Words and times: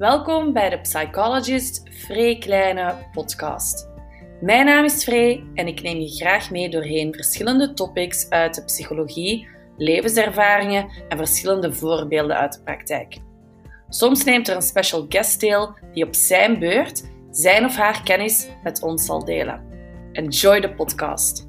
Welkom 0.00 0.52
bij 0.52 0.70
de 0.70 0.80
Psychologist 0.80 1.88
Free 1.90 2.38
Kleine 2.38 3.08
podcast. 3.12 3.88
Mijn 4.40 4.66
naam 4.66 4.84
is 4.84 5.04
Free 5.04 5.50
en 5.54 5.66
ik 5.66 5.82
neem 5.82 5.98
je 5.98 6.08
graag 6.08 6.50
mee 6.50 6.68
doorheen 6.68 7.14
verschillende 7.14 7.72
topics 7.72 8.30
uit 8.30 8.54
de 8.54 8.64
psychologie, 8.64 9.48
levenservaringen 9.76 10.90
en 11.08 11.16
verschillende 11.16 11.72
voorbeelden 11.72 12.36
uit 12.36 12.52
de 12.52 12.62
praktijk. 12.62 13.18
Soms 13.88 14.24
neemt 14.24 14.48
er 14.48 14.56
een 14.56 14.62
special 14.62 15.06
guest 15.08 15.40
deel 15.40 15.74
die 15.92 16.06
op 16.06 16.14
zijn 16.14 16.58
beurt 16.58 17.10
zijn 17.30 17.64
of 17.64 17.76
haar 17.76 18.02
kennis 18.02 18.48
met 18.62 18.82
ons 18.82 19.04
zal 19.04 19.24
delen. 19.24 19.64
Enjoy 20.12 20.60
de 20.60 20.74
podcast. 20.74 21.48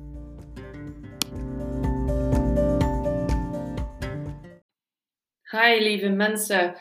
Hi 5.42 5.84
lieve 5.84 6.10
mensen. 6.10 6.76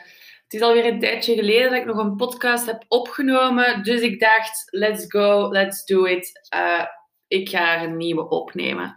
Het 0.51 0.61
is 0.61 0.67
alweer 0.67 0.85
een 0.85 0.99
tijdje 0.99 1.35
geleden 1.35 1.69
dat 1.69 1.79
ik 1.79 1.85
nog 1.85 1.97
een 1.97 2.15
podcast 2.15 2.65
heb 2.65 2.83
opgenomen. 2.87 3.83
Dus 3.83 4.01
ik 4.01 4.19
dacht, 4.19 4.63
let's 4.65 5.05
go, 5.07 5.51
let's 5.51 5.85
do 5.85 6.03
it. 6.03 6.49
Uh, 6.55 6.85
ik 7.27 7.49
ga 7.49 7.75
er 7.75 7.87
een 7.87 7.97
nieuwe 7.97 8.29
opnemen. 8.29 8.95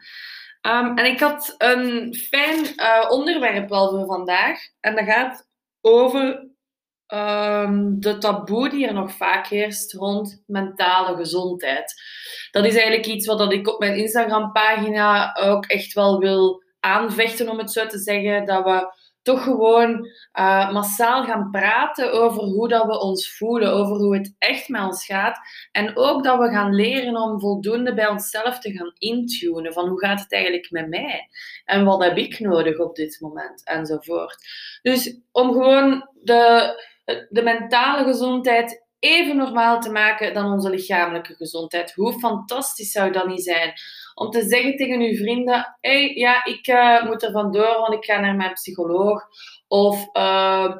Um, 0.62 0.98
en 0.98 1.04
ik 1.04 1.20
had 1.20 1.54
een 1.58 2.14
fijn 2.14 2.64
uh, 2.76 3.06
onderwerp 3.08 3.68
wel 3.68 3.90
voor 3.90 4.06
vandaag. 4.06 4.58
En 4.80 4.94
dat 4.94 5.04
gaat 5.04 5.48
over 5.80 6.48
um, 7.06 8.00
de 8.00 8.18
taboe 8.18 8.68
die 8.68 8.86
er 8.86 8.94
nog 8.94 9.12
vaak 9.12 9.46
heerst 9.46 9.92
rond 9.92 10.42
mentale 10.46 11.16
gezondheid. 11.16 11.94
Dat 12.50 12.64
is 12.64 12.74
eigenlijk 12.74 13.06
iets 13.06 13.26
wat 13.26 13.52
ik 13.52 13.68
op 13.68 13.78
mijn 13.78 13.96
Instagram-pagina 13.96 15.36
ook 15.36 15.66
echt 15.66 15.92
wel 15.92 16.18
wil 16.18 16.62
aanvechten, 16.80 17.48
om 17.48 17.58
het 17.58 17.72
zo 17.72 17.86
te 17.86 17.98
zeggen. 17.98 18.46
Dat 18.46 18.64
we 18.64 19.02
toch 19.24 19.42
gewoon 19.42 20.08
uh, 20.38 20.72
massaal 20.72 21.24
gaan 21.24 21.50
praten 21.50 22.12
over 22.12 22.42
hoe 22.42 22.68
dat 22.68 22.86
we 22.86 23.00
ons 23.00 23.36
voelen, 23.36 23.72
over 23.72 23.96
hoe 23.96 24.16
het 24.16 24.34
echt 24.38 24.68
met 24.68 24.82
ons 24.82 25.04
gaat. 25.04 25.38
En 25.72 25.96
ook 25.96 26.24
dat 26.24 26.38
we 26.38 26.48
gaan 26.48 26.74
leren 26.74 27.16
om 27.16 27.40
voldoende 27.40 27.94
bij 27.94 28.08
onszelf 28.08 28.58
te 28.58 28.72
gaan 28.72 28.92
intunen. 28.98 29.72
Van 29.72 29.88
hoe 29.88 29.98
gaat 29.98 30.20
het 30.20 30.32
eigenlijk 30.32 30.70
met 30.70 30.88
mij? 30.88 31.28
En 31.64 31.84
wat 31.84 32.02
heb 32.02 32.16
ik 32.16 32.38
nodig 32.38 32.78
op 32.78 32.96
dit 32.96 33.20
moment? 33.20 33.64
Enzovoort. 33.64 34.36
Dus 34.82 35.20
om 35.32 35.52
gewoon 35.52 36.08
de, 36.22 36.72
de 37.28 37.42
mentale 37.42 38.04
gezondheid 38.04 38.83
even 39.04 39.36
normaal 39.36 39.80
te 39.80 39.90
maken 39.90 40.34
dan 40.34 40.52
onze 40.52 40.70
lichamelijke 40.70 41.34
gezondheid. 41.34 41.92
Hoe 41.92 42.12
fantastisch 42.12 42.92
zou 42.92 43.12
dat 43.12 43.26
niet 43.26 43.42
zijn? 43.42 43.72
Om 44.14 44.30
te 44.30 44.42
zeggen 44.42 44.76
tegen 44.76 45.00
uw 45.00 45.16
vrienden: 45.16 45.76
hey, 45.80 46.14
ja, 46.14 46.44
ik 46.44 46.66
uh, 46.66 47.04
moet 47.04 47.22
er 47.22 47.32
vandoor, 47.32 47.78
want 47.78 47.92
ik 47.92 48.04
ga 48.04 48.20
naar 48.20 48.36
mijn 48.36 48.52
psycholoog. 48.52 49.22
Of 49.68 50.08
uh, 50.12 50.76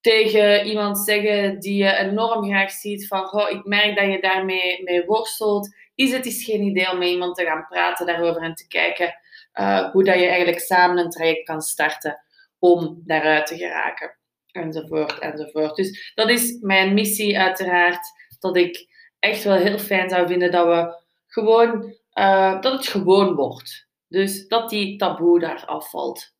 tegen 0.00 0.66
iemand 0.66 0.98
zeggen 0.98 1.60
die 1.60 1.84
je 1.84 1.96
enorm 1.96 2.44
graag 2.44 2.70
ziet: 2.70 3.06
van 3.06 3.32
oh, 3.32 3.50
ik 3.50 3.64
merk 3.64 3.96
dat 3.96 4.12
je 4.12 4.20
daarmee 4.20 4.82
mee 4.82 5.04
worstelt. 5.04 5.74
Is 5.94 6.12
het 6.12 6.26
is 6.26 6.44
geen 6.44 6.62
idee 6.62 6.90
om 6.90 6.98
met 6.98 7.08
iemand 7.08 7.36
te 7.36 7.44
gaan 7.44 7.66
praten 7.68 8.06
daarover 8.06 8.42
en 8.42 8.54
te 8.54 8.66
kijken 8.66 9.14
uh, 9.60 9.90
hoe 9.90 10.04
dat 10.04 10.18
je 10.18 10.26
eigenlijk 10.26 10.60
samen 10.60 10.98
een 10.98 11.10
traject 11.10 11.44
kan 11.44 11.60
starten 11.60 12.24
om 12.58 13.02
daaruit 13.04 13.46
te 13.46 13.56
geraken 13.56 14.16
enzovoort, 14.54 15.18
enzovoort. 15.18 15.76
Dus 15.76 16.12
dat 16.14 16.30
is 16.30 16.58
mijn 16.60 16.94
missie 16.94 17.38
uiteraard, 17.38 18.06
dat 18.38 18.56
ik 18.56 18.86
echt 19.18 19.44
wel 19.44 19.56
heel 19.56 19.78
fijn 19.78 20.10
zou 20.10 20.26
vinden 20.26 20.50
dat 20.50 20.66
we 20.66 21.02
gewoon, 21.26 21.94
uh, 22.14 22.60
dat 22.60 22.72
het 22.72 22.86
gewoon 22.86 23.34
wordt. 23.34 23.86
Dus 24.08 24.48
dat 24.48 24.70
die 24.70 24.96
taboe 24.96 25.40
daar 25.40 25.64
afvalt. 25.64 26.32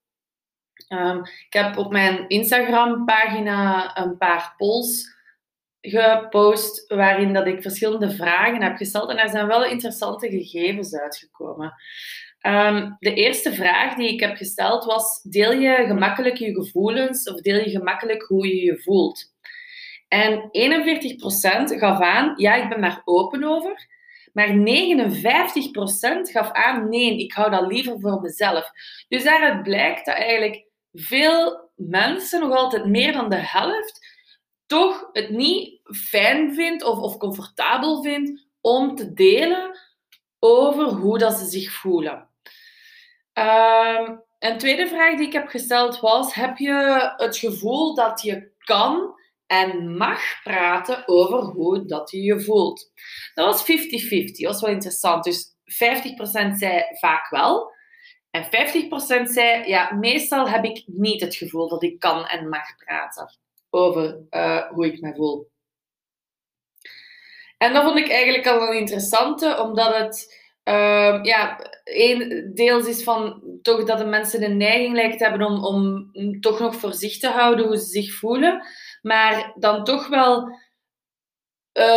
Um, 0.89 1.19
ik 1.25 1.53
heb 1.53 1.77
op 1.77 1.93
mijn 1.93 2.29
Instagram-pagina 2.29 3.97
een 3.99 4.17
paar 4.17 4.55
polls 4.57 5.13
gepost 5.81 6.87
waarin 6.87 7.33
dat 7.33 7.47
ik 7.47 7.63
verschillende 7.63 8.11
vragen 8.11 8.63
heb 8.63 8.77
gesteld 8.77 9.11
en 9.11 9.19
er 9.19 9.29
zijn 9.29 9.47
wel 9.47 9.65
interessante 9.65 10.29
gegevens 10.29 10.95
uitgekomen. 10.95 11.75
Um, 12.47 12.97
de 12.99 13.15
eerste 13.15 13.53
vraag 13.53 13.95
die 13.95 14.09
ik 14.09 14.21
heb 14.21 14.37
gesteld 14.37 14.85
was: 14.85 15.23
deel 15.23 15.53
je 15.53 15.85
gemakkelijk 15.87 16.37
je 16.37 16.55
gevoelens 16.55 17.31
of 17.31 17.41
deel 17.41 17.59
je 17.59 17.71
gemakkelijk 17.71 18.23
hoe 18.23 18.47
je 18.47 18.65
je 18.65 18.81
voelt? 18.83 19.33
En 20.09 20.51
41% 21.75 21.79
gaf 21.79 22.01
aan: 22.01 22.33
ja, 22.37 22.55
ik 22.55 22.69
ben 22.69 22.81
daar 22.81 23.03
open 23.05 23.45
over. 23.45 23.87
Maar 24.33 24.49
59% 24.49 24.53
gaf 26.31 26.51
aan: 26.53 26.89
nee, 26.89 27.19
ik 27.19 27.33
hou 27.33 27.51
dat 27.51 27.67
liever 27.67 28.01
voor 28.01 28.21
mezelf. 28.21 28.71
Dus 29.09 29.25
daaruit 29.25 29.63
blijkt 29.63 30.07
dat 30.07 30.17
eigenlijk 30.17 30.67
veel 30.93 31.71
mensen, 31.77 32.41
nog 32.41 32.57
altijd 32.57 32.87
meer 32.87 33.13
dan 33.13 33.31
de 33.31 33.41
helft, 33.41 34.07
toch 34.67 35.09
het 35.13 35.31
niet 35.31 35.81
fijn 35.85 36.55
vindt 36.55 36.85
of, 36.85 36.99
of 36.99 37.17
comfortabel 37.17 38.03
vindt 38.03 38.47
om 38.61 38.95
te 38.95 39.13
delen 39.13 39.79
over 40.39 40.85
hoe 40.85 41.19
dat 41.19 41.35
ze 41.35 41.45
zich 41.45 41.73
voelen. 41.73 42.33
Um, 43.39 44.23
een 44.39 44.59
tweede 44.59 44.87
vraag 44.87 45.17
die 45.17 45.27
ik 45.27 45.33
heb 45.33 45.49
gesteld 45.49 46.01
was: 46.01 46.35
heb 46.35 46.57
je 46.57 47.13
het 47.17 47.37
gevoel 47.37 47.95
dat 47.95 48.23
je 48.23 48.53
kan 48.59 49.15
en 49.47 49.97
mag 49.97 50.21
praten 50.43 51.09
over 51.09 51.39
hoe 51.39 51.85
dat 51.85 52.11
je 52.11 52.23
je 52.23 52.41
voelt? 52.41 52.93
Dat 53.35 53.47
was 53.47 53.63
50-50, 53.63 53.67
dat 54.25 54.53
was 54.53 54.61
wel 54.61 54.71
interessant. 54.71 55.25
Dus 55.25 55.55
50% 55.55 55.57
zei 56.53 56.83
vaak 56.99 57.31
wel. 57.31 57.73
En 58.31 58.45
50% 58.45 58.49
zei, 59.23 59.69
ja, 59.69 59.93
meestal 59.93 60.49
heb 60.49 60.65
ik 60.65 60.83
niet 60.87 61.21
het 61.21 61.37
gevoel 61.37 61.69
dat 61.69 61.83
ik 61.83 61.99
kan 61.99 62.27
en 62.27 62.49
mag 62.49 62.77
praten 62.77 63.39
over 63.71 64.27
uh, 64.31 64.71
hoe 64.71 64.87
ik 64.87 65.01
me 65.01 65.15
voel. 65.15 65.51
En 67.59 67.73
dat 67.73 67.85
vond 67.85 67.99
ik 67.99 68.11
eigenlijk 68.11 68.47
al 68.47 68.69
een 68.69 68.79
interessante, 68.79 69.59
omdat 69.61 69.97
het 69.97 70.44
uh, 70.65 71.19
ja, 71.23 71.71
een, 71.85 72.51
deels 72.55 72.87
is 72.87 73.03
van 73.03 73.43
toch 73.63 73.85
dat 73.85 73.99
de 73.99 74.05
mensen 74.05 74.41
de 74.41 74.49
neiging 74.49 74.95
lijkt 74.95 75.19
te 75.19 75.25
hebben 75.25 75.47
om, 75.47 75.65
om 75.65 76.11
toch 76.41 76.61
nog 76.61 76.77
voor 76.77 76.95
zich 76.95 77.19
te 77.19 77.29
houden 77.29 77.67
hoe 77.67 77.77
ze 77.77 77.85
zich 77.85 78.15
voelen. 78.15 78.67
Maar 79.03 79.53
dan 79.59 79.85
toch 79.85 80.09
wel 80.09 80.43
50-50 80.43 80.47
uh, 81.79 81.97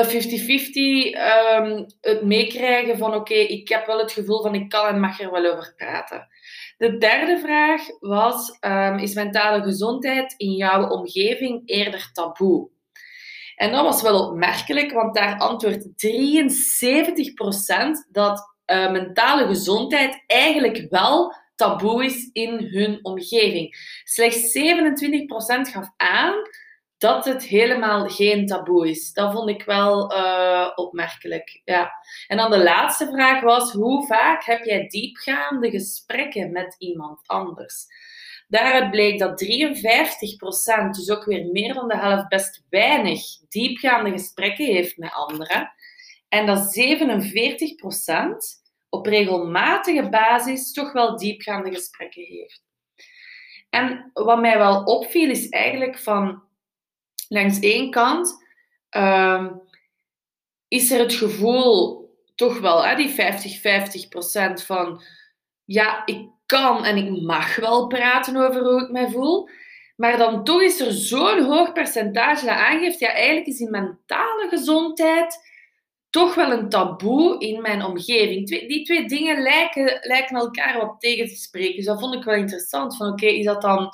um, 1.57 1.85
het 2.01 2.21
meekrijgen 2.21 2.97
van 2.97 3.13
oké, 3.13 3.33
ik 3.33 3.69
heb 3.69 3.85
wel 3.85 3.99
het 3.99 4.11
gevoel 4.11 4.41
van 4.41 4.55
ik 4.55 4.69
kan 4.69 4.87
en 4.87 4.99
mag 4.99 5.19
er 5.19 5.31
wel 5.31 5.51
over 5.51 5.73
praten. 5.75 6.27
De 6.77 6.97
derde 6.97 7.39
vraag 7.39 7.81
was, 7.99 8.57
um, 8.61 8.97
is 8.97 9.13
mentale 9.13 9.61
gezondheid 9.61 10.33
in 10.37 10.51
jouw 10.51 10.89
omgeving 10.89 11.61
eerder 11.65 12.09
taboe? 12.13 12.69
En 13.55 13.71
dat 13.71 13.83
was 13.83 14.01
wel 14.01 14.27
opmerkelijk, 14.27 14.91
want 14.91 15.15
daar 15.15 15.37
antwoordt 15.37 15.87
73% 15.95 15.99
dat 18.11 18.56
uh, 18.71 18.91
mentale 18.91 19.47
gezondheid 19.47 20.23
eigenlijk 20.27 20.85
wel 20.89 21.35
taboe 21.55 22.05
is 22.05 22.29
in 22.33 22.67
hun 22.71 22.99
omgeving. 23.01 23.99
Slechts 24.03 24.57
27% 24.57 25.71
gaf 25.71 25.89
aan 25.97 26.33
dat 26.97 27.25
het 27.25 27.43
helemaal 27.43 28.07
geen 28.07 28.45
taboe 28.45 28.89
is. 28.89 29.13
Dat 29.13 29.33
vond 29.33 29.49
ik 29.49 29.63
wel 29.63 30.13
uh, 30.13 30.71
opmerkelijk. 30.75 31.61
Ja. 31.65 31.91
En 32.27 32.37
dan 32.37 32.51
de 32.51 32.63
laatste 32.63 33.07
vraag 33.07 33.41
was: 33.41 33.71
hoe 33.71 34.05
vaak 34.05 34.43
heb 34.43 34.63
jij 34.63 34.87
diepgaande 34.87 35.69
gesprekken 35.69 36.51
met 36.51 36.75
iemand 36.77 37.19
anders? 37.25 37.85
Daaruit 38.47 38.91
bleek 38.91 39.19
dat 39.19 39.43
53%, 39.43 40.89
dus 40.89 41.09
ook 41.09 41.25
weer 41.25 41.45
meer 41.45 41.73
dan 41.73 41.87
de 41.87 41.97
helft, 41.97 42.27
best 42.27 42.63
weinig 42.69 43.21
diepgaande 43.49 44.11
gesprekken 44.11 44.65
heeft 44.65 44.97
met 44.97 45.13
anderen. 45.13 45.71
En 46.29 46.45
dat 46.45 46.79
47% 46.79 48.67
op 48.89 49.05
regelmatige 49.05 50.09
basis 50.09 50.71
toch 50.71 50.91
wel 50.91 51.17
diepgaande 51.17 51.73
gesprekken 51.73 52.23
heeft. 52.23 52.65
En 53.69 54.09
wat 54.13 54.39
mij 54.39 54.57
wel 54.57 54.83
opviel 54.83 55.29
is 55.29 55.49
eigenlijk 55.49 55.99
van 55.99 56.43
langs 57.27 57.59
één 57.59 57.91
kant 57.91 58.45
uh, 58.91 59.51
is 60.67 60.91
er 60.91 60.99
het 60.99 61.13
gevoel 61.13 62.05
toch 62.35 62.59
wel, 62.59 62.85
hè, 62.85 62.95
die 62.95 63.15
50-50% 64.61 64.65
van 64.65 65.01
ja, 65.65 66.05
ik 66.05 66.29
kan 66.45 66.85
en 66.85 66.97
ik 66.97 67.21
mag 67.21 67.55
wel 67.55 67.87
praten 67.87 68.35
over 68.35 68.61
hoe 68.61 68.83
ik 68.83 68.91
mij 68.91 69.09
voel. 69.09 69.49
Maar 69.95 70.17
dan 70.17 70.43
toch 70.43 70.61
is 70.61 70.79
er 70.79 70.91
zo'n 70.91 71.43
hoog 71.43 71.73
percentage 71.73 72.45
dat 72.45 72.55
aangeeft, 72.55 72.99
ja, 72.99 73.11
eigenlijk 73.11 73.47
is 73.47 73.57
die 73.57 73.69
mentale 73.69 74.47
gezondheid 74.49 75.39
toch 76.09 76.35
wel 76.35 76.51
een 76.51 76.69
taboe 76.69 77.39
in 77.39 77.61
mijn 77.61 77.83
omgeving. 77.83 78.47
die 78.47 78.83
twee 78.83 79.07
dingen 79.07 79.41
lijken, 79.41 79.99
lijken 80.01 80.35
elkaar 80.35 80.77
wat 80.77 80.95
tegen 80.99 81.27
te 81.27 81.35
spreken. 81.35 81.75
Dus 81.75 81.85
dat 81.85 81.99
vond 81.99 82.15
ik 82.15 82.23
wel 82.23 82.35
interessant. 82.35 82.97
Van 82.97 83.07
oké, 83.07 83.25
is 83.25 83.45
dat 83.45 83.61
dan 83.61 83.91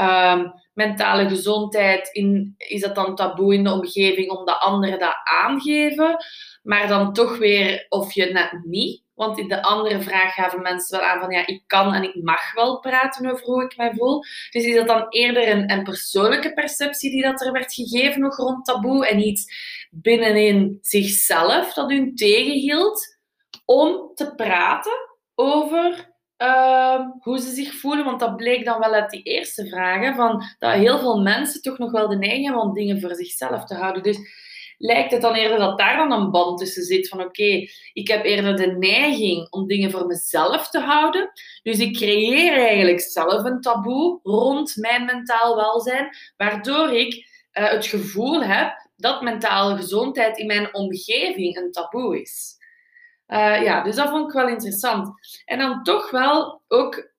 um, 0.00 0.52
mentale 0.74 1.28
gezondheid, 1.28 2.08
in, 2.12 2.54
is 2.56 2.80
dat 2.80 2.94
dan 2.94 3.14
taboe 3.14 3.54
in 3.54 3.64
de 3.64 3.72
omgeving 3.72 4.30
omdat 4.30 4.58
anderen 4.58 4.98
dat 4.98 5.16
aangeven? 5.24 6.16
Maar 6.62 6.88
dan 6.88 7.12
toch 7.12 7.38
weer 7.38 7.86
of 7.88 8.12
je 8.12 8.24
net 8.24 8.60
niet 8.64 9.06
Want 9.18 9.38
in 9.38 9.48
de 9.48 9.62
andere 9.62 10.02
vraag 10.02 10.34
gaven 10.34 10.62
mensen 10.62 10.98
wel 10.98 11.08
aan 11.08 11.20
van 11.20 11.30
ja, 11.30 11.46
ik 11.46 11.62
kan 11.66 11.94
en 11.94 12.02
ik 12.02 12.22
mag 12.22 12.52
wel 12.54 12.78
praten 12.78 13.30
over 13.30 13.44
hoe 13.44 13.64
ik 13.64 13.76
mij 13.76 13.92
voel. 13.94 14.22
Dus 14.50 14.64
is 14.64 14.74
dat 14.74 14.86
dan 14.86 15.06
eerder 15.08 15.48
een, 15.48 15.84
persoonlijke 15.84 16.52
perceptie 16.52 17.10
die 17.10 17.22
dat 17.22 17.40
er 17.40 17.52
werd 17.52 17.74
gegeven 17.74 18.20
nog 18.20 18.36
rond 18.36 18.64
taboe 18.64 19.06
en 19.06 19.18
iets 19.18 19.52
binnenin 19.90 20.78
zichzelf 20.80 21.74
dat 21.74 21.90
u 21.90 22.14
tegenhield 22.14 23.18
om 23.64 24.10
te 24.14 24.34
praten 24.34 24.92
over 25.34 26.16
uh, 26.38 27.00
hoe 27.20 27.38
ze 27.38 27.50
zich 27.50 27.74
voelen. 27.74 28.04
Want 28.04 28.20
dat 28.20 28.36
bleek 28.36 28.64
dan 28.64 28.78
wel 28.78 28.92
uit 28.92 29.10
die 29.10 29.22
eerste 29.22 29.66
vragen, 29.66 30.14
van 30.14 30.42
dat 30.58 30.72
heel 30.72 30.98
veel 30.98 31.20
mensen 31.20 31.62
toch 31.62 31.78
nog 31.78 31.90
wel 31.90 32.08
de 32.08 32.16
neiging 32.16 32.44
hebben 32.44 32.62
om 32.62 32.74
dingen 32.74 33.00
voor 33.00 33.14
zichzelf 33.14 33.64
te 33.64 33.74
houden. 33.74 34.02
Dus 34.02 34.18
lijkt 34.78 35.12
het 35.12 35.20
dan 35.20 35.34
eerder 35.34 35.58
dat 35.58 35.78
daar 35.78 35.96
dan 35.96 36.12
een 36.12 36.30
band 36.30 36.58
tussen 36.58 36.82
zit 36.82 37.08
van 37.08 37.20
oké, 37.20 37.66
ik 37.92 38.08
heb 38.08 38.24
eerder 38.24 38.56
de 38.56 38.66
neiging 38.66 39.50
om 39.50 39.66
dingen 39.66 39.90
voor 39.90 40.06
mezelf 40.06 40.68
te 40.70 40.80
houden. 40.80 41.30
Dus 41.62 41.78
ik 41.78 41.96
creëer 41.96 42.52
eigenlijk 42.52 43.00
zelf 43.00 43.44
een 43.44 43.60
taboe 43.60 44.20
rond 44.22 44.76
mijn 44.76 45.04
mentaal 45.04 45.56
welzijn, 45.56 46.16
waardoor 46.36 46.92
ik 46.92 47.14
uh, 47.14 47.70
het 47.70 47.86
gevoel 47.86 48.42
heb 48.42 48.88
dat 48.96 49.22
mentale 49.22 49.76
gezondheid 49.76 50.38
in 50.38 50.46
mijn 50.46 50.74
omgeving 50.74 51.56
een 51.56 51.72
taboe 51.72 52.20
is. 52.20 52.56
Uh, 53.28 53.62
ja, 53.62 53.82
dus 53.82 53.96
dat 53.96 54.08
vond 54.08 54.26
ik 54.26 54.34
wel 54.34 54.48
interessant. 54.48 55.10
En 55.44 55.58
dan 55.58 55.82
toch 55.82 56.10
wel 56.10 56.62
ook 56.68 57.10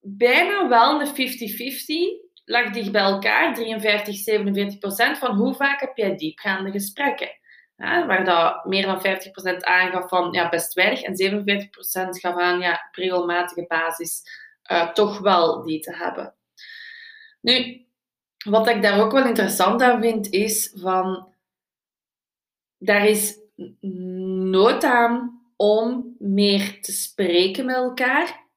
bijna 0.00 0.68
wel 0.68 0.98
de 0.98 1.06
50-50 1.06 2.29
lag 2.44 2.70
dicht 2.70 2.92
bij 2.92 3.02
elkaar, 3.02 3.54
53, 3.54 4.16
47 4.16 4.78
procent, 4.78 5.18
van 5.18 5.36
hoe 5.36 5.54
vaak 5.54 5.80
heb 5.80 5.96
jij 5.96 6.16
diepgaande 6.16 6.70
gesprekken? 6.70 7.38
Waar 7.76 8.24
dat 8.24 8.64
meer 8.64 8.86
dan 8.86 9.00
50 9.00 9.30
procent 9.30 9.64
aangaf 9.64 10.08
van 10.08 10.32
ja, 10.32 10.48
best 10.48 10.74
weinig 10.74 11.02
en 11.02 11.16
47 11.16 11.70
procent 11.70 12.20
gaf 12.20 12.36
aan 12.36 12.60
ja, 12.60 12.72
op 12.72 12.94
regelmatige 12.94 13.64
basis 13.68 14.22
uh, 14.70 14.92
toch 14.92 15.18
wel 15.18 15.62
die 15.62 15.80
te 15.80 15.96
hebben. 15.96 16.34
Nu, 17.40 17.86
wat 18.44 18.68
ik 18.68 18.82
daar 18.82 19.00
ook 19.00 19.12
wel 19.12 19.26
interessant 19.26 19.82
aan 19.82 20.00
vind, 20.00 20.30
is 20.30 20.72
van 20.74 21.34
daar 22.78 23.06
is 23.06 23.38
nood 24.50 24.84
aan 24.84 25.42
om 25.56 26.16
meer 26.18 26.80
te 26.80 26.92
spreken 26.92 27.64
met 27.64 27.76
elkaar. 27.76 28.48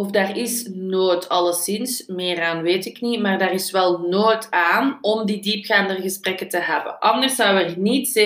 Of 0.00 0.10
daar 0.10 0.36
is 0.36 0.68
nood, 0.72 1.28
alleszins, 1.28 2.06
meer 2.06 2.42
aan 2.42 2.62
weet 2.62 2.86
ik 2.86 3.00
niet, 3.00 3.20
maar 3.20 3.38
daar 3.38 3.52
is 3.52 3.70
wel 3.70 3.98
nood 3.98 4.50
aan 4.50 4.98
om 5.00 5.26
die 5.26 5.42
diepgaande 5.42 5.94
gesprekken 5.94 6.48
te 6.48 6.58
hebben. 6.58 6.98
Anders 6.98 7.34
zou 7.34 7.58
er 7.58 7.78
niet 7.78 8.20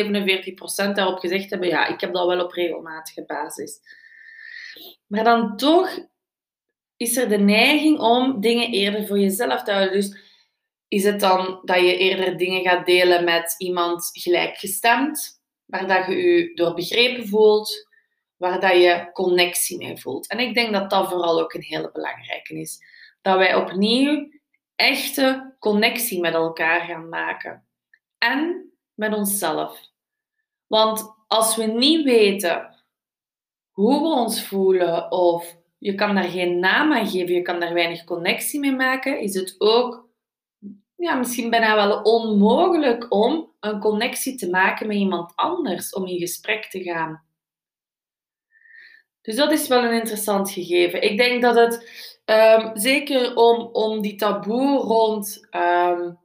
47% 0.88 0.92
daarop 0.92 1.18
gezegd 1.18 1.50
hebben, 1.50 1.68
ja, 1.68 1.86
ik 1.86 2.00
heb 2.00 2.12
dat 2.12 2.26
wel 2.26 2.44
op 2.44 2.52
regelmatige 2.52 3.24
basis. 3.26 3.78
Maar 5.06 5.24
dan 5.24 5.56
toch 5.56 5.98
is 6.96 7.16
er 7.16 7.28
de 7.28 7.38
neiging 7.38 7.98
om 7.98 8.40
dingen 8.40 8.70
eerder 8.70 9.06
voor 9.06 9.18
jezelf 9.18 9.62
te 9.62 9.72
houden. 9.72 9.94
Dus 9.94 10.16
is 10.88 11.04
het 11.04 11.20
dan 11.20 11.60
dat 11.62 11.80
je 11.80 11.96
eerder 11.96 12.36
dingen 12.36 12.62
gaat 12.62 12.86
delen 12.86 13.24
met 13.24 13.54
iemand 13.58 14.10
gelijkgestemd, 14.12 15.42
waar 15.64 15.86
dat 15.86 16.06
je 16.06 16.16
je 16.16 16.54
door 16.54 16.74
begrepen 16.74 17.28
voelt, 17.28 17.88
waar 18.44 18.60
dat 18.60 18.82
je 18.82 19.10
connectie 19.12 19.76
mee 19.76 19.96
voelt. 19.96 20.28
En 20.28 20.38
ik 20.38 20.54
denk 20.54 20.72
dat 20.72 20.90
dat 20.90 21.08
vooral 21.08 21.40
ook 21.40 21.52
een 21.52 21.62
hele 21.62 21.90
belangrijke 21.92 22.54
is. 22.54 22.78
Dat 23.22 23.36
wij 23.36 23.54
opnieuw 23.54 24.28
echte 24.76 25.54
connectie 25.58 26.20
met 26.20 26.34
elkaar 26.34 26.80
gaan 26.80 27.08
maken. 27.08 27.66
En 28.18 28.72
met 28.94 29.14
onszelf. 29.14 29.80
Want 30.66 31.14
als 31.26 31.56
we 31.56 31.64
niet 31.64 32.04
weten 32.04 32.84
hoe 33.70 34.00
we 34.00 34.08
ons 34.08 34.46
voelen 34.46 35.10
of 35.10 35.56
je 35.78 35.94
kan 35.94 36.14
daar 36.14 36.28
geen 36.28 36.58
naam 36.58 36.92
aan 36.92 37.08
geven, 37.08 37.34
je 37.34 37.42
kan 37.42 37.60
daar 37.60 37.74
weinig 37.74 38.04
connectie 38.04 38.60
mee 38.60 38.74
maken, 38.76 39.20
is 39.20 39.34
het 39.34 39.54
ook 39.58 40.08
ja, 40.96 41.14
misschien 41.14 41.50
bijna 41.50 41.74
wel 41.74 42.02
onmogelijk 42.02 43.12
om 43.12 43.52
een 43.60 43.80
connectie 43.80 44.36
te 44.36 44.50
maken 44.50 44.86
met 44.86 44.96
iemand 44.96 45.32
anders, 45.34 45.92
om 45.92 46.06
in 46.06 46.18
gesprek 46.18 46.64
te 46.64 46.82
gaan. 46.82 47.23
Dus 49.24 49.36
dat 49.36 49.52
is 49.52 49.68
wel 49.68 49.84
een 49.84 49.92
interessant 49.92 50.50
gegeven. 50.50 51.02
Ik 51.02 51.16
denk 51.16 51.42
dat 51.42 51.54
het 51.54 51.74
um, 52.24 52.70
zeker 52.76 53.36
om, 53.36 53.68
om 53.72 54.00
die 54.00 54.14
taboe 54.14 54.78
rond, 54.78 55.48
um, 55.50 56.18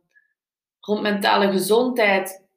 rond 0.80 1.02
mentale 1.02 1.52
gezondheid 1.52 2.48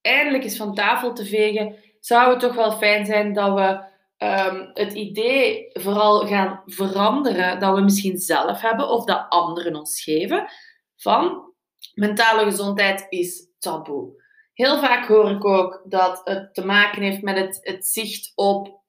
eindelijk 0.00 0.44
eens 0.44 0.56
van 0.56 0.74
tafel 0.74 1.12
te 1.12 1.24
vegen, 1.24 1.76
zou 2.00 2.30
het 2.30 2.40
toch 2.40 2.54
wel 2.54 2.72
fijn 2.72 3.06
zijn 3.06 3.32
dat 3.32 3.54
we 3.54 3.90
um, 4.26 4.70
het 4.74 4.92
idee 4.92 5.70
vooral 5.72 6.26
gaan 6.26 6.62
veranderen 6.66 7.60
dat 7.60 7.74
we 7.74 7.80
misschien 7.80 8.18
zelf 8.18 8.60
hebben 8.60 8.88
of 8.88 9.04
dat 9.04 9.26
anderen 9.28 9.76
ons 9.76 10.02
geven 10.02 10.48
van 10.96 11.52
mentale 11.94 12.44
gezondheid 12.44 13.06
is 13.08 13.46
taboe. 13.58 14.22
Heel 14.52 14.78
vaak 14.78 15.06
hoor 15.06 15.30
ik 15.30 15.44
ook 15.44 15.82
dat 15.84 16.20
het 16.24 16.54
te 16.54 16.64
maken 16.64 17.02
heeft 17.02 17.22
met 17.22 17.36
het, 17.36 17.58
het 17.62 17.86
zicht 17.86 18.32
op 18.34 18.81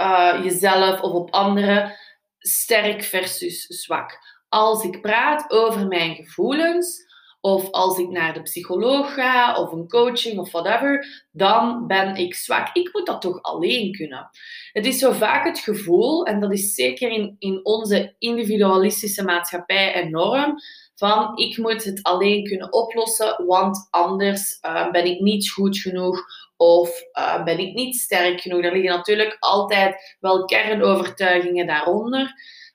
uh, 0.00 0.40
jezelf 0.42 1.00
of 1.00 1.12
op 1.12 1.30
anderen, 1.30 1.96
sterk 2.38 3.02
versus 3.02 3.66
zwak. 3.66 4.18
Als 4.48 4.84
ik 4.84 5.00
praat 5.00 5.50
over 5.50 5.86
mijn 5.86 6.14
gevoelens, 6.14 7.08
of 7.40 7.70
als 7.70 7.98
ik 7.98 8.08
naar 8.08 8.34
de 8.34 8.42
psycholoog 8.42 9.14
ga, 9.14 9.56
of 9.56 9.72
een 9.72 9.88
coaching 9.88 10.38
of 10.38 10.52
whatever, 10.52 11.26
dan 11.30 11.86
ben 11.86 12.14
ik 12.16 12.34
zwak. 12.34 12.68
Ik 12.72 12.92
moet 12.92 13.06
dat 13.06 13.20
toch 13.20 13.42
alleen 13.42 13.92
kunnen. 13.92 14.30
Het 14.72 14.86
is 14.86 14.98
zo 14.98 15.12
vaak 15.12 15.44
het 15.44 15.58
gevoel, 15.58 16.24
en 16.24 16.40
dat 16.40 16.52
is 16.52 16.74
zeker 16.74 17.10
in, 17.10 17.36
in 17.38 17.60
onze 17.64 18.14
individualistische 18.18 19.24
maatschappij 19.24 19.94
enorm, 19.94 20.54
van 20.94 21.36
ik 21.36 21.58
moet 21.58 21.84
het 21.84 22.02
alleen 22.02 22.44
kunnen 22.44 22.72
oplossen, 22.72 23.44
want 23.46 23.88
anders 23.90 24.58
uh, 24.66 24.90
ben 24.90 25.04
ik 25.04 25.20
niet 25.20 25.50
goed 25.50 25.78
genoeg 25.78 26.24
of 26.60 27.02
uh, 27.18 27.44
ben 27.44 27.58
ik 27.58 27.74
niet 27.74 27.96
sterk 27.96 28.40
genoeg. 28.40 28.64
Er 28.64 28.72
liggen 28.72 28.90
natuurlijk 28.90 29.36
altijd 29.38 30.16
wel 30.20 30.44
kernovertuigingen 30.44 31.66
daaronder. 31.66 32.32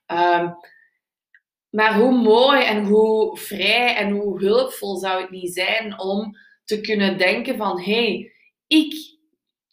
Um, 0.07 0.55
maar 1.69 1.95
hoe 1.95 2.11
mooi 2.11 2.63
en 2.63 2.85
hoe 2.85 3.37
vrij 3.37 3.95
en 3.95 4.11
hoe 4.11 4.39
hulpvol 4.39 4.97
zou 4.97 5.21
het 5.21 5.29
niet 5.29 5.53
zijn 5.53 5.99
om 5.99 6.37
te 6.63 6.81
kunnen 6.81 7.17
denken 7.17 7.57
van 7.57 7.81
hé, 7.81 8.05
hey, 8.05 8.31
ik 8.67 8.93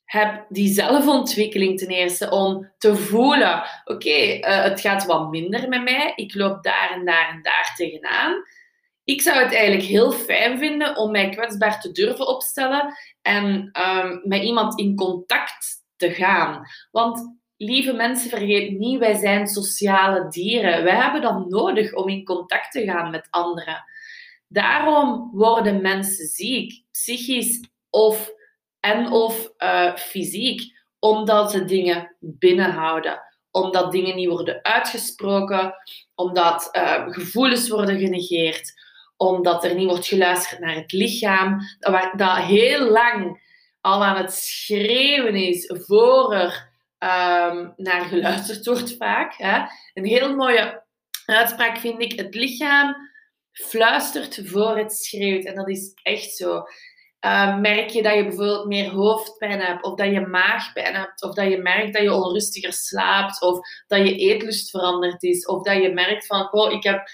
heb 0.04 0.44
die 0.48 0.72
zelfontwikkeling 0.72 1.78
ten 1.78 1.88
eerste 1.88 2.30
om 2.30 2.72
te 2.78 2.96
voelen, 2.96 3.62
oké, 3.84 4.10
eh, 4.10 4.62
het 4.62 4.80
gaat 4.80 5.04
wat 5.04 5.30
minder 5.30 5.68
met 5.68 5.82
mij, 5.82 6.12
ik 6.14 6.34
loop 6.34 6.62
daar 6.62 6.90
en 6.90 7.04
daar 7.04 7.30
en 7.30 7.42
daar 7.42 7.72
tegenaan. 7.76 8.44
Ik 9.12 9.20
zou 9.20 9.42
het 9.42 9.54
eigenlijk 9.54 9.84
heel 9.84 10.12
fijn 10.12 10.58
vinden 10.58 10.96
om 10.96 11.10
mij 11.10 11.28
kwetsbaar 11.28 11.80
te 11.80 11.92
durven 11.92 12.28
opstellen 12.28 12.94
en 13.22 13.70
um, 13.72 14.20
met 14.24 14.42
iemand 14.42 14.78
in 14.78 14.96
contact 14.96 15.84
te 15.96 16.10
gaan. 16.10 16.66
Want 16.90 17.36
lieve 17.56 17.92
mensen, 17.92 18.30
vergeet 18.30 18.78
niet, 18.78 18.98
wij 18.98 19.14
zijn 19.14 19.46
sociale 19.46 20.28
dieren. 20.28 20.84
Wij 20.84 20.94
hebben 20.94 21.20
dat 21.20 21.48
nodig 21.48 21.94
om 21.94 22.08
in 22.08 22.24
contact 22.24 22.72
te 22.72 22.84
gaan 22.84 23.10
met 23.10 23.26
anderen. 23.30 23.84
Daarom 24.48 25.30
worden 25.32 25.80
mensen 25.80 26.26
ziek, 26.26 26.84
psychisch 26.90 27.68
of 27.90 28.30
en 28.80 29.10
of 29.10 29.52
uh, 29.58 29.96
fysiek, 29.96 30.62
omdat 30.98 31.50
ze 31.50 31.64
dingen 31.64 32.16
binnenhouden, 32.20 33.22
omdat 33.50 33.92
dingen 33.92 34.16
niet 34.16 34.28
worden 34.28 34.62
uitgesproken, 34.62 35.74
omdat 36.14 36.68
uh, 36.72 37.04
gevoelens 37.08 37.68
worden 37.68 37.98
genegeerd, 37.98 38.81
omdat 39.28 39.64
er 39.64 39.74
niet 39.74 39.88
wordt 39.88 40.06
geluisterd 40.06 40.60
naar 40.60 40.74
het 40.74 40.92
lichaam, 40.92 41.60
dat, 42.16 42.36
heel 42.36 42.90
lang 42.90 43.40
al 43.80 44.04
aan 44.04 44.16
het 44.16 44.32
schreeuwen 44.32 45.34
is 45.34 45.72
voor 45.86 46.34
er 46.34 46.70
um, 46.98 47.72
naar 47.76 48.04
geluisterd 48.04 48.66
wordt 48.66 48.96
vaak. 48.96 49.34
Hè. 49.36 49.62
Een 49.94 50.06
heel 50.06 50.36
mooie 50.36 50.82
uitspraak 51.26 51.78
vind 51.78 52.02
ik, 52.02 52.18
het 52.18 52.34
lichaam 52.34 52.96
fluistert 53.52 54.40
voor 54.44 54.76
het 54.76 54.92
schreeuwt. 54.92 55.44
En 55.44 55.54
dat 55.54 55.68
is 55.68 55.92
echt 56.02 56.30
zo. 56.30 56.62
Uh, 57.24 57.58
merk 57.58 57.88
je 57.88 58.02
dat 58.02 58.14
je 58.14 58.22
bijvoorbeeld 58.22 58.66
meer 58.66 58.90
hoofdpijn 58.90 59.60
hebt, 59.60 59.84
of 59.84 59.94
dat 59.94 60.10
je 60.10 60.26
maagpijn 60.26 60.94
hebt, 60.94 61.22
of 61.22 61.34
dat 61.34 61.50
je 61.50 61.58
merkt 61.58 61.92
dat 61.92 62.02
je 62.02 62.12
onrustiger 62.12 62.72
slaapt, 62.72 63.42
of 63.42 63.58
dat 63.86 63.98
je 63.98 64.16
eetlust 64.16 64.70
veranderd 64.70 65.22
is, 65.22 65.46
of 65.46 65.62
dat 65.62 65.82
je 65.82 65.92
merkt 65.92 66.26
van, 66.26 66.52
oh, 66.52 66.72
ik 66.72 66.82
heb 66.82 67.08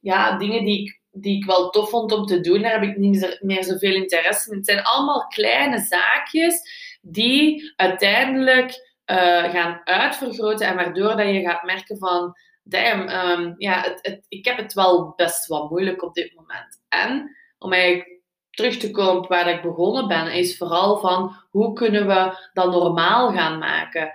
ja, 0.00 0.38
dingen 0.38 0.64
die 0.64 0.82
ik, 0.82 1.00
die 1.20 1.36
ik 1.36 1.44
wel 1.44 1.70
tof 1.70 1.90
vond 1.90 2.12
om 2.12 2.26
te 2.26 2.40
doen, 2.40 2.62
daar 2.62 2.72
heb 2.72 2.82
ik 2.82 2.96
niet 2.96 3.38
meer 3.40 3.64
zoveel 3.64 3.94
interesse 3.94 4.50
in. 4.50 4.56
Het 4.56 4.66
zijn 4.66 4.82
allemaal 4.82 5.26
kleine 5.26 5.78
zaakjes 5.78 6.60
die 7.00 7.72
uiteindelijk 7.76 8.94
uh, 9.06 9.16
gaan 9.50 9.80
uitvergroten 9.84 10.66
en 10.66 10.76
waardoor 10.76 11.16
dat 11.16 11.26
je 11.26 11.40
gaat 11.40 11.62
merken 11.62 11.98
van, 11.98 12.36
damn, 12.62 13.08
um, 13.08 13.54
ja, 13.58 13.80
het, 13.80 13.98
het, 14.02 14.26
ik 14.28 14.44
heb 14.44 14.56
het 14.56 14.72
wel 14.72 15.12
best 15.16 15.46
wat 15.46 15.70
moeilijk 15.70 16.02
op 16.02 16.14
dit 16.14 16.34
moment. 16.34 16.80
En 16.88 17.36
om 17.58 17.72
eigenlijk 17.72 18.20
terug 18.50 18.76
te 18.76 18.90
komen 18.90 19.22
op 19.22 19.28
waar 19.28 19.48
ik 19.48 19.62
begonnen 19.62 20.08
ben, 20.08 20.32
is 20.32 20.56
vooral 20.56 20.98
van 20.98 21.36
hoe 21.50 21.72
kunnen 21.72 22.06
we 22.06 22.48
dat 22.52 22.70
normaal 22.70 23.32
gaan 23.32 23.58
maken. 23.58 24.12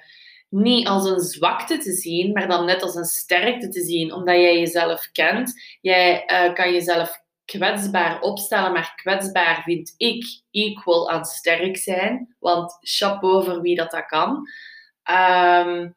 Niet 0.52 0.88
als 0.88 1.10
een 1.10 1.20
zwakte 1.20 1.78
te 1.78 1.92
zien, 1.92 2.32
maar 2.32 2.48
dan 2.48 2.66
net 2.66 2.82
als 2.82 2.96
een 2.96 3.06
sterkte 3.06 3.70
te 3.70 3.82
zien, 3.82 4.14
omdat 4.14 4.36
jij 4.36 4.60
jezelf 4.60 5.10
kent. 5.12 5.54
Jij 5.82 6.24
uh, 6.28 6.54
kan 6.54 6.74
jezelf 6.74 7.20
kwetsbaar 7.46 8.22
opstellen, 8.22 8.72
maar 8.72 8.94
kwetsbaar 8.96 9.62
vind 9.64 9.94
ik 9.98 10.42
equal 10.52 11.10
aan 11.10 11.26
sterk 11.26 11.78
zijn, 11.78 12.36
want 12.40 12.78
chapeau 12.82 13.46
voor 13.46 13.62
wie 13.62 13.76
dat, 13.76 13.92
dat 13.92 14.06
kan. 14.06 14.48
Um, 15.12 15.96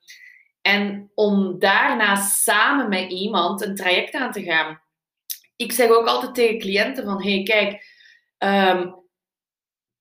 en 0.61 1.11
om 1.15 1.59
daarna 1.59 2.17
samen 2.17 2.89
met 2.89 3.11
iemand 3.11 3.63
een 3.63 3.75
traject 3.75 4.15
aan 4.15 4.33
te 4.33 4.43
gaan. 4.43 4.81
Ik 5.57 5.73
zeg 5.73 5.91
ook 5.91 6.07
altijd 6.07 6.35
tegen 6.35 6.59
cliënten 6.59 7.05
van, 7.05 7.23
hey 7.23 7.43
kijk, 7.43 7.85
um, 8.39 8.95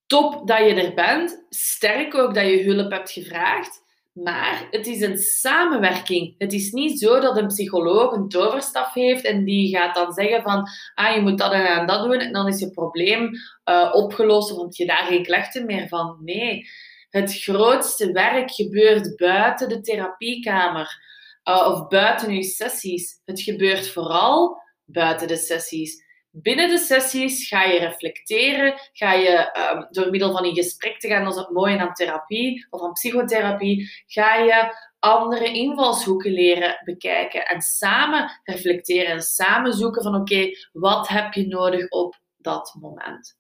top 0.05 0.47
dat 0.47 0.57
je 0.57 0.73
er 0.73 0.93
bent, 0.93 1.45
sterk 1.49 2.15
ook 2.15 2.33
dat 2.33 2.45
je 2.45 2.63
hulp 2.63 2.91
hebt 2.91 3.11
gevraagd, 3.11 3.82
maar 4.13 4.67
het 4.69 4.87
is 4.87 5.01
een 5.01 5.17
samenwerking. 5.17 6.35
Het 6.37 6.53
is 6.53 6.71
niet 6.71 6.99
zo 6.99 7.19
dat 7.19 7.37
een 7.37 7.47
psycholoog 7.47 8.11
een 8.11 8.27
toverstaf 8.27 8.93
heeft 8.93 9.23
en 9.23 9.43
die 9.43 9.77
gaat 9.77 9.95
dan 9.95 10.13
zeggen 10.13 10.41
van 10.41 10.67
ah, 10.93 11.15
je 11.15 11.21
moet 11.21 11.37
dat 11.37 11.51
en 11.51 11.87
dat 11.87 12.03
doen 12.03 12.19
en 12.19 12.33
dan 12.33 12.47
is 12.47 12.59
je 12.59 12.69
probleem 12.69 13.29
uh, 13.69 13.89
opgelost 13.93 14.51
of 14.51 14.61
heb 14.61 14.71
je 14.71 14.85
daar 14.85 15.05
geen 15.05 15.23
klachten 15.23 15.65
meer 15.65 15.87
van. 15.87 16.17
Nee, 16.21 16.67
het 17.09 17.41
grootste 17.41 18.11
werk 18.11 18.51
gebeurt 18.51 19.15
buiten 19.17 19.69
de 19.69 19.81
therapiekamer 19.81 21.01
uh, 21.49 21.67
of 21.71 21.87
buiten 21.87 22.33
je 22.33 22.43
sessies. 22.43 23.21
Het 23.25 23.41
gebeurt 23.41 23.87
vooral 23.87 24.61
buiten 24.85 25.27
de 25.27 25.37
sessies. 25.37 26.02
Binnen 26.35 26.69
de 26.69 26.77
sessies 26.77 27.47
ga 27.47 27.63
je 27.63 27.79
reflecteren, 27.79 28.73
ga 28.91 29.13
je 29.13 29.51
um, 29.73 29.87
door 29.89 30.09
middel 30.09 30.31
van 30.31 30.45
in 30.45 30.55
gesprek 30.55 30.99
te 30.99 31.07
gaan, 31.07 31.23
dat 31.23 31.33
is 31.33 31.39
het 31.39 31.49
mooie 31.49 31.79
aan 31.79 31.93
therapie 31.93 32.67
of 32.69 32.81
aan 32.81 32.91
psychotherapie, 32.91 33.89
ga 34.05 34.35
je 34.35 34.75
andere 34.99 35.51
invalshoeken 35.51 36.31
leren 36.31 36.81
bekijken 36.83 37.45
en 37.45 37.61
samen 37.61 38.39
reflecteren 38.43 39.11
en 39.11 39.21
samen 39.21 39.73
zoeken 39.73 40.03
van 40.03 40.15
oké, 40.15 40.49
wat 40.71 41.07
heb 41.07 41.33
je 41.33 41.47
nodig 41.47 41.89
op 41.89 42.19
dat 42.37 42.75
moment. 42.79 43.37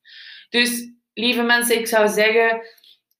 Dus 0.49 0.91
lieve 1.13 1.41
mensen, 1.41 1.79
ik 1.79 1.87
zou 1.87 2.09
zeggen, 2.09 2.67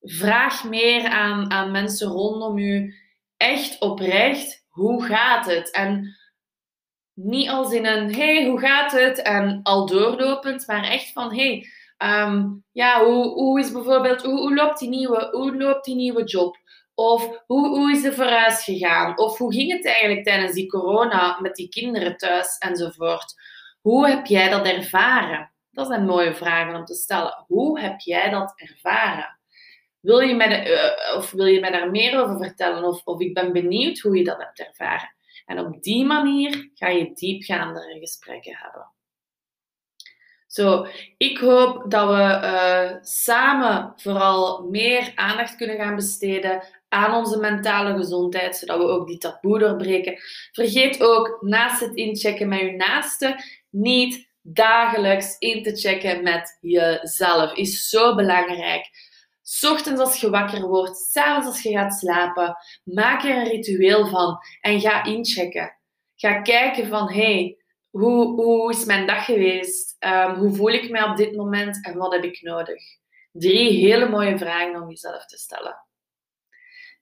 vraag 0.02 0.64
meer 0.64 1.08
aan, 1.08 1.52
aan 1.52 1.72
mensen 1.72 2.08
rondom 2.08 2.58
u 2.58 2.94
echt 3.38 3.82
oprecht, 3.82 4.66
hoe 4.70 5.04
gaat 5.04 5.46
het? 5.46 5.72
En 5.72 6.18
niet 7.14 7.50
als 7.50 7.74
in 7.74 7.86
een, 7.86 8.16
hey, 8.16 8.46
hoe 8.46 8.60
gaat 8.60 8.92
het? 8.92 9.22
En 9.22 9.60
al 9.64 9.86
doorlopend, 9.86 10.68
maar 10.68 10.84
echt 10.84 11.12
van, 11.12 11.36
hey, 11.36 11.68
um, 11.98 12.64
ja, 12.72 13.06
hoe, 13.06 13.28
hoe 13.28 13.60
is 13.60 13.72
bijvoorbeeld, 13.72 14.22
hoe, 14.22 14.40
hoe, 14.40 14.54
loopt 14.54 14.80
die 14.80 14.90
nieuwe, 14.90 15.28
hoe 15.32 15.58
loopt 15.58 15.86
die 15.86 15.96
nieuwe 15.96 16.24
job? 16.24 16.58
Of 16.96 17.44
hoe, 17.46 17.68
hoe 17.68 17.92
is 17.92 18.02
de 18.02 18.14
verhuis 18.14 18.64
gegaan? 18.64 19.18
Of 19.18 19.38
hoe 19.38 19.54
ging 19.54 19.72
het 19.72 19.86
eigenlijk 19.86 20.24
tijdens 20.24 20.54
die 20.54 20.68
corona 20.68 21.38
met 21.42 21.56
die 21.56 21.70
kinderen 21.70 22.18
thuis 22.18 22.58
enzovoort? 22.58 23.34
Hoe 23.82 24.08
heb 24.08 24.26
jij 24.26 24.50
dat 24.50 24.66
ervaren? 24.66 25.52
Dat 25.72 25.88
zijn 25.88 26.06
mooie 26.06 26.36
vragen 26.36 26.76
om 26.76 26.86
te 26.86 26.94
stellen. 26.94 27.44
Hoe 27.48 27.80
heb 27.80 28.00
jij 28.00 28.30
dat 28.30 28.54
ervaren? 28.56 29.40
Wil 30.00 30.20
je 30.20 30.36
mij, 30.36 30.48
de, 30.48 30.70
uh, 31.12 31.18
of 31.18 31.32
wil 31.32 31.46
je 31.46 31.60
mij 31.60 31.72
daar 31.72 31.92
meer 31.92 32.22
over 32.22 32.38
vertellen? 32.38 32.84
Of, 32.84 33.02
of 33.04 33.20
ik 33.20 33.34
ben 33.34 33.54
benieuwd 33.54 34.00
hoe 34.00 34.18
je 34.18 34.24
dat 34.24 34.38
hebt 34.38 34.60
ervaren. 34.60 35.16
En 35.46 35.60
op 35.60 35.84
die 35.84 36.06
manier 36.06 36.70
ga 36.74 36.88
je 36.88 37.14
diepgaandere 37.14 38.00
gesprekken 38.00 38.56
hebben. 38.56 38.92
Zo, 40.48 40.88
ik 41.18 41.38
hoop 41.38 41.92
dat 41.92 42.08
we 42.08 42.40
uh, 42.44 42.98
samen 43.02 43.94
vooral 43.96 44.68
meer 44.70 45.12
aandacht 45.16 45.56
kunnen 45.56 45.78
gaan 45.78 45.96
besteden 45.96 46.64
aan 46.90 47.14
onze 47.14 47.40
mentale 47.40 47.96
gezondheid, 47.98 48.56
zodat 48.56 48.78
we 48.78 48.84
ook 48.84 49.08
die 49.08 49.18
taboe 49.18 49.60
doorbreken. 49.60 50.18
Vergeet 50.52 51.04
ook 51.04 51.38
naast 51.42 51.80
het 51.80 51.96
inchecken 51.96 52.48
met 52.48 52.60
je 52.60 52.72
naaste 52.72 53.44
niet 53.70 54.32
dagelijks 54.42 55.38
in 55.38 55.64
te 55.64 55.76
checken 55.76 56.24
met 56.24 56.58
jezelf. 56.62 57.54
Is 57.54 57.90
zo 57.90 58.16
belangrijk. 58.16 58.90
Ochtends 59.62 60.02
als 60.02 60.22
je 60.22 60.30
wakker 60.30 60.62
wordt, 60.62 60.98
s'avonds 60.98 61.48
als 61.48 61.62
je 61.62 61.72
gaat 61.72 61.94
slapen, 61.94 62.56
maak 62.84 63.24
er 63.24 63.36
een 63.36 63.48
ritueel 63.48 64.08
van 64.08 64.38
en 64.62 64.80
ga 64.80 65.04
inchecken. 65.04 65.78
Ga 66.16 66.42
kijken 66.42 66.88
van, 66.88 67.12
hey, 67.12 67.58
hoe, 67.90 68.26
hoe 68.26 68.72
is 68.72 68.86
mijn 68.86 69.08
dag 69.08 69.26
geweest? 69.26 69.96
Um, 70.00 70.36
hoe 70.36 70.54
voel 70.54 70.70
ik 70.70 70.90
mij 70.90 71.04
op 71.04 71.18
dit 71.18 71.36
moment 71.36 71.86
en 71.86 71.98
wat 71.98 72.14
heb 72.14 72.24
ik 72.24 72.42
nodig? 72.42 72.84
Drie 73.32 73.72
hele 73.72 74.10
mooie 74.10 74.38
vragen 74.38 74.82
om 74.82 74.90
jezelf 74.90 75.26
te 75.26 75.38
stellen. 75.38 75.86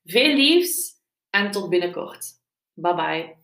Veel 0.03 0.35
liefs 0.35 0.91
en 1.29 1.51
tot 1.51 1.69
binnenkort. 1.69 2.25
Bye 2.73 2.95
bye. 2.95 3.40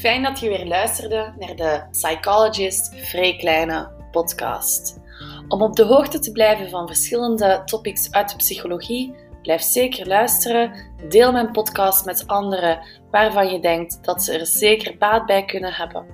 Fijn 0.00 0.22
dat 0.22 0.40
je 0.40 0.48
weer 0.48 0.66
luisterde 0.66 1.32
naar 1.38 1.56
de 1.56 1.82
Psychologist 1.90 2.94
Vrij 2.96 3.36
Kleine 3.36 3.90
podcast. 4.10 5.00
Om 5.48 5.62
op 5.62 5.76
de 5.76 5.84
hoogte 5.84 6.18
te 6.18 6.32
blijven 6.32 6.70
van 6.70 6.86
verschillende 6.86 7.62
topics 7.64 8.12
uit 8.12 8.30
de 8.30 8.36
psychologie, 8.36 9.14
blijf 9.42 9.62
zeker 9.62 10.06
luisteren. 10.06 10.72
Deel 11.08 11.32
mijn 11.32 11.50
podcast 11.50 12.04
met 12.04 12.26
anderen 12.26 12.78
waarvan 13.10 13.52
je 13.52 13.60
denkt 13.60 14.04
dat 14.04 14.22
ze 14.22 14.38
er 14.38 14.46
zeker 14.46 14.98
baat 14.98 15.26
bij 15.26 15.44
kunnen 15.44 15.72
hebben. 15.72 16.06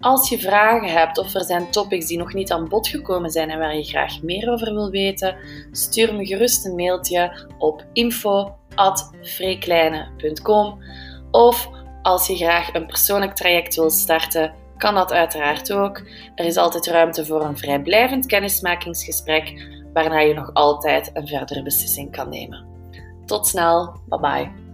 Als 0.00 0.28
je 0.28 0.38
vragen 0.38 0.88
hebt 0.88 1.18
of 1.18 1.34
er 1.34 1.44
zijn 1.44 1.70
topics 1.70 2.06
die 2.06 2.18
nog 2.18 2.34
niet 2.34 2.52
aan 2.52 2.68
bod 2.68 2.88
gekomen 2.88 3.30
zijn 3.30 3.50
en 3.50 3.58
waar 3.58 3.76
je 3.76 3.84
graag 3.84 4.22
meer 4.22 4.50
over 4.50 4.74
wil 4.74 4.90
weten, 4.90 5.36
stuur 5.70 6.14
me 6.14 6.26
gerust 6.26 6.66
een 6.66 6.74
mailtje 6.74 7.46
op 7.58 7.84
info.vreekleine.com 7.92 10.82
of 11.30 11.77
als 12.02 12.26
je 12.26 12.36
graag 12.36 12.74
een 12.74 12.86
persoonlijk 12.86 13.34
traject 13.34 13.74
wilt 13.74 13.92
starten, 13.92 14.54
kan 14.76 14.94
dat 14.94 15.12
uiteraard 15.12 15.72
ook. 15.72 16.02
Er 16.34 16.44
is 16.44 16.56
altijd 16.56 16.86
ruimte 16.86 17.26
voor 17.26 17.44
een 17.44 17.58
vrijblijvend 17.58 18.26
kennismakingsgesprek, 18.26 19.68
waarna 19.92 20.18
je 20.18 20.34
nog 20.34 20.50
altijd 20.52 21.10
een 21.14 21.26
verdere 21.26 21.62
beslissing 21.62 22.12
kan 22.12 22.28
nemen. 22.28 22.66
Tot 23.24 23.46
snel, 23.46 24.00
bye 24.08 24.20
bye. 24.20 24.67